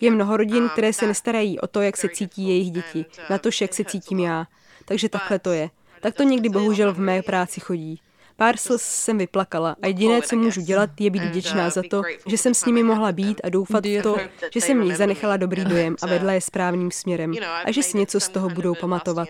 Je 0.00 0.10
mnoho 0.10 0.36
rodin, 0.36 0.68
které 0.68 0.92
se 0.92 1.06
nestarají 1.06 1.60
o 1.60 1.66
to, 1.66 1.80
jak 1.80 1.96
se 1.96 2.08
cítí 2.08 2.48
jejich 2.48 2.70
děti, 2.70 3.04
na 3.30 3.38
to, 3.38 3.50
jak 3.60 3.74
se 3.74 3.84
cítím 3.84 4.18
já. 4.18 4.46
Takže 4.84 5.08
takhle 5.08 5.38
to 5.38 5.52
je. 5.52 5.70
Tak 6.00 6.14
to 6.14 6.22
někdy 6.22 6.48
bohužel 6.48 6.94
v 6.94 6.98
mé 6.98 7.22
práci 7.22 7.60
chodí. 7.60 8.00
Pár 8.36 8.56
slz 8.56 8.82
jsem 8.82 9.18
vyplakala 9.18 9.76
a 9.82 9.86
jediné, 9.86 10.22
co 10.22 10.36
můžu 10.36 10.60
dělat, 10.60 10.90
je 11.00 11.10
být 11.10 11.22
vděčná 11.22 11.70
za 11.70 11.82
to, 11.90 12.02
že 12.26 12.38
jsem 12.38 12.54
s 12.54 12.64
nimi 12.64 12.82
mohla 12.82 13.12
být 13.12 13.40
a 13.44 13.48
doufat 13.48 13.86
v 13.86 14.02
to, 14.02 14.16
že 14.52 14.60
jsem 14.60 14.84
nich 14.84 14.96
zanechala 14.96 15.36
dobrý 15.36 15.64
dojem 15.64 15.96
a 16.02 16.06
vedla 16.06 16.32
je 16.32 16.40
správným 16.40 16.90
směrem 16.90 17.32
a 17.64 17.70
že 17.70 17.82
si 17.82 17.98
něco 17.98 18.20
z 18.20 18.28
toho 18.28 18.48
budou 18.48 18.74
pamatovat. 18.74 19.28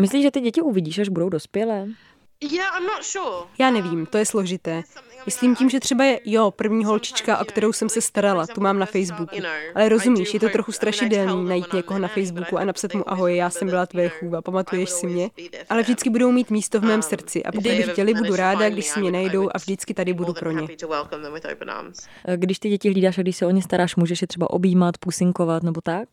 Myslíš, 0.00 0.22
že 0.22 0.30
ty 0.30 0.40
děti 0.40 0.60
uvidíš, 0.60 0.98
až 0.98 1.08
budou 1.08 1.28
dospělé? 1.28 1.86
Já 3.58 3.70
nevím, 3.70 4.06
to 4.06 4.18
je 4.18 4.26
složité. 4.26 4.82
Myslím 5.26 5.56
tím, 5.56 5.70
že 5.70 5.80
třeba 5.80 6.04
je, 6.04 6.20
jo, 6.24 6.50
první 6.50 6.84
holčička, 6.84 7.38
o 7.38 7.44
kterou 7.44 7.72
jsem 7.72 7.88
se 7.88 8.00
starala, 8.00 8.46
tu 8.46 8.60
mám 8.60 8.78
na 8.78 8.86
Facebooku. 8.86 9.36
Ale 9.74 9.88
rozumíš, 9.88 10.34
je 10.34 10.40
to 10.40 10.48
trochu 10.48 10.72
strašidelný 10.72 11.48
najít 11.48 11.72
někoho 11.72 11.98
na 11.98 12.08
Facebooku 12.08 12.58
a 12.58 12.64
napsat 12.64 12.94
mu 12.94 13.10
ahoj, 13.10 13.36
já 13.36 13.50
jsem 13.50 13.68
byla 13.68 13.86
tvoje 13.86 14.08
chůva, 14.08 14.42
pamatuješ 14.42 14.90
si 14.90 15.06
mě? 15.06 15.30
Ale 15.68 15.82
vždycky 15.82 16.10
budou 16.10 16.32
mít 16.32 16.50
místo 16.50 16.80
v 16.80 16.84
mém 16.84 17.02
srdci 17.02 17.44
a 17.44 17.52
pokud 17.52 17.70
by 17.70 17.82
chtěli, 17.82 18.14
budu 18.14 18.36
ráda, 18.36 18.68
když 18.68 18.86
si 18.86 19.00
mě 19.00 19.10
najdou 19.10 19.48
a 19.54 19.58
vždycky 19.58 19.94
tady 19.94 20.12
budu 20.12 20.34
pro 20.34 20.50
ně. 20.50 20.68
Když 22.36 22.58
ty 22.58 22.68
děti 22.68 22.90
hlídáš 22.90 23.18
a 23.18 23.22
když 23.22 23.36
se 23.36 23.46
o 23.46 23.50
ně 23.50 23.62
staráš, 23.62 23.96
můžeš 23.96 24.22
je 24.22 24.26
třeba 24.26 24.50
objímat, 24.50 24.98
pusinkovat 24.98 25.62
nebo 25.62 25.80
tak? 25.80 26.08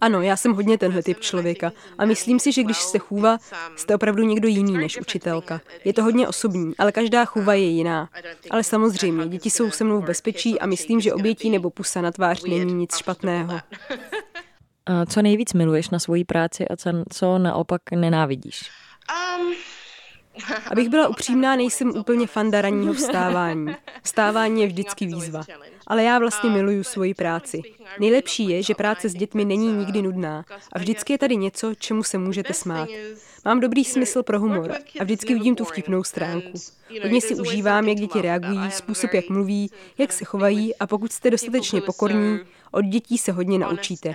Ano, 0.00 0.22
já 0.22 0.36
jsem 0.36 0.52
hodně 0.52 0.78
tenhle 0.78 1.02
typ 1.02 1.20
člověka 1.20 1.72
a 1.98 2.04
myslím 2.04 2.38
si, 2.38 2.52
že 2.52 2.62
když 2.62 2.76
jste 2.76 2.98
chůva, 2.98 3.38
jste 3.76 3.94
opravdu 3.94 4.22
někdo 4.22 4.48
jiný 4.48 4.72
než 4.72 5.00
učitelka. 5.00 5.60
Je 5.84 5.92
to 5.92 6.02
hodně 6.02 6.28
osobní, 6.28 6.72
ale 6.78 6.92
každá 7.12 7.24
chůva 7.24 7.54
je 7.54 7.64
jiná. 7.64 8.08
Ale 8.50 8.64
samozřejmě, 8.64 9.28
děti 9.28 9.50
jsou 9.50 9.70
se 9.70 9.84
mnou 9.84 10.00
v 10.00 10.04
bezpečí 10.04 10.60
a 10.60 10.66
myslím, 10.66 11.00
že 11.00 11.12
obětí 11.12 11.50
nebo 11.50 11.70
pusa 11.70 12.00
na 12.00 12.10
tvář 12.10 12.44
není 12.44 12.74
nic 12.74 12.96
špatného. 12.96 13.60
A 14.86 15.06
co 15.06 15.22
nejvíc 15.22 15.52
miluješ 15.52 15.90
na 15.90 15.98
svoji 15.98 16.24
práci 16.24 16.68
a 16.68 16.76
co, 16.76 16.90
co 17.12 17.38
naopak 17.38 17.82
nenávidíš? 17.90 18.70
Um, 19.40 19.54
Abych 20.70 20.88
byla 20.88 21.08
upřímná, 21.08 21.56
nejsem 21.56 21.88
úplně 21.96 22.26
fanda 22.26 22.60
ranního 22.60 22.94
vstávání. 22.94 23.74
Vstávání 24.02 24.60
je 24.60 24.66
vždycky 24.66 25.06
výzva. 25.06 25.42
Ale 25.86 26.02
já 26.02 26.18
vlastně 26.18 26.50
miluju 26.50 26.84
svoji 26.84 27.14
práci. 27.14 27.60
Nejlepší 28.00 28.48
je, 28.48 28.62
že 28.62 28.74
práce 28.74 29.08
s 29.08 29.14
dětmi 29.14 29.44
není 29.44 29.72
nikdy 29.72 30.02
nudná 30.02 30.44
a 30.72 30.78
vždycky 30.78 31.12
je 31.12 31.18
tady 31.18 31.36
něco, 31.36 31.74
čemu 31.74 32.02
se 32.02 32.18
můžete 32.18 32.54
smát. 32.54 32.88
Mám 33.44 33.60
dobrý 33.60 33.84
smysl 33.84 34.22
pro 34.22 34.40
humor 34.40 34.74
a 35.00 35.04
vždycky 35.04 35.34
vidím 35.34 35.56
tu 35.56 35.64
vtipnou 35.64 36.04
stránku. 36.04 36.52
Hodně 37.02 37.20
si 37.20 37.34
užívám, 37.34 37.88
jak 37.88 37.98
děti 37.98 38.22
reagují, 38.22 38.70
způsob, 38.70 39.14
jak 39.14 39.28
mluví, 39.28 39.70
jak 39.98 40.12
se 40.12 40.24
chovají 40.24 40.76
a 40.76 40.86
pokud 40.86 41.12
jste 41.12 41.30
dostatečně 41.30 41.80
pokorní, 41.80 42.40
od 42.70 42.84
dětí 42.84 43.18
se 43.18 43.32
hodně 43.32 43.58
naučíte. 43.58 44.14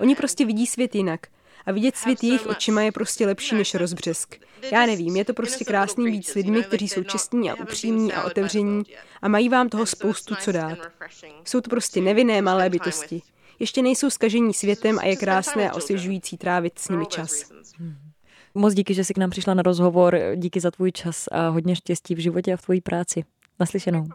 Oni 0.00 0.16
prostě 0.16 0.44
vidí 0.44 0.66
svět 0.66 0.94
jinak 0.94 1.20
a 1.66 1.72
vidět 1.72 1.96
svět 1.96 2.24
jejich 2.24 2.46
očima 2.46 2.82
je 2.82 2.92
prostě 2.92 3.26
lepší 3.26 3.54
než 3.54 3.74
rozbřesk. 3.74 4.36
Já 4.72 4.86
nevím, 4.86 5.16
je 5.16 5.24
to 5.24 5.34
prostě 5.34 5.64
krásný 5.64 6.10
být 6.10 6.28
s 6.28 6.34
lidmi, 6.34 6.62
kteří 6.62 6.88
jsou 6.88 7.02
čestní 7.02 7.50
a 7.50 7.54
upřímní 7.54 8.12
a 8.12 8.24
otevření 8.24 8.82
a 9.22 9.28
mají 9.28 9.48
vám 9.48 9.68
toho 9.68 9.86
spoustu 9.86 10.34
co 10.34 10.52
dát. 10.52 10.78
Jsou 11.44 11.60
to 11.60 11.70
prostě 11.70 12.00
nevinné 12.00 12.42
malé 12.42 12.70
bytosti. 12.70 13.22
Ještě 13.58 13.82
nejsou 13.82 14.10
skažení 14.10 14.54
světem 14.54 14.98
a 14.98 15.06
je 15.06 15.16
krásné 15.16 15.70
a 15.70 15.74
osvěžující 15.74 16.36
trávit 16.36 16.78
s 16.78 16.88
nimi 16.88 17.06
čas. 17.06 17.52
Moc 18.54 18.74
díky, 18.74 18.94
že 18.94 19.04
jsi 19.04 19.14
k 19.14 19.18
nám 19.18 19.30
přišla 19.30 19.54
na 19.54 19.62
rozhovor. 19.62 20.18
Díky 20.36 20.60
za 20.60 20.70
tvůj 20.70 20.92
čas 20.92 21.28
a 21.32 21.48
hodně 21.48 21.76
štěstí 21.76 22.14
v 22.14 22.18
životě 22.18 22.52
a 22.52 22.56
v 22.56 22.62
tvojí 22.62 22.80
práci. 22.80 23.24
Naslyšenou. 23.60 24.06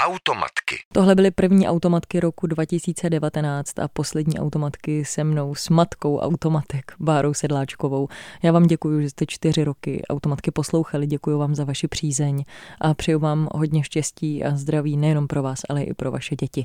Automatky. 0.00 0.76
Tohle 0.92 1.14
byly 1.14 1.30
první 1.30 1.68
automatky 1.68 2.20
roku 2.20 2.46
2019 2.46 3.78
a 3.78 3.88
poslední 3.88 4.38
automatky 4.38 5.04
se 5.04 5.24
mnou 5.24 5.54
s 5.54 5.68
matkou 5.68 6.18
automatek 6.18 6.92
Bárou 7.00 7.34
Sedláčkovou. 7.34 8.08
Já 8.42 8.52
vám 8.52 8.66
děkuji, 8.66 9.00
že 9.00 9.10
jste 9.10 9.26
čtyři 9.26 9.64
roky 9.64 10.02
automatky 10.10 10.50
poslouchali, 10.50 11.06
děkuji 11.06 11.38
vám 11.38 11.54
za 11.54 11.64
vaši 11.64 11.88
přízeň 11.88 12.44
a 12.80 12.94
přeju 12.94 13.18
vám 13.18 13.48
hodně 13.54 13.84
štěstí 13.84 14.44
a 14.44 14.56
zdraví 14.56 14.96
nejenom 14.96 15.26
pro 15.26 15.42
vás, 15.42 15.60
ale 15.68 15.82
i 15.82 15.94
pro 15.94 16.10
vaše 16.10 16.36
děti. 16.36 16.64